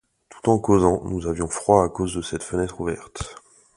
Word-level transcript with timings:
Tout 0.29 0.49
en 0.49 0.57
causant, 0.57 1.03
nous 1.03 1.27
avions 1.27 1.47
froid 1.47 1.83
à 1.83 1.89
cause 1.89 2.15
de 2.15 2.23
cette 2.23 2.41
fenêtre 2.41 2.81
ouverte. 2.81 3.35